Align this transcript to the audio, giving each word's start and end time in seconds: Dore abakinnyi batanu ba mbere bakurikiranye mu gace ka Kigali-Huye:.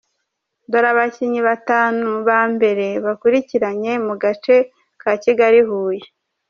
Dore 0.71 0.87
abakinnyi 0.93 1.41
batanu 1.49 2.07
ba 2.27 2.39
mbere 2.53 2.87
bakurikiranye 3.05 3.91
mu 4.05 4.13
gace 4.23 4.55
ka 5.01 5.11
Kigali-Huye:. 5.23 6.05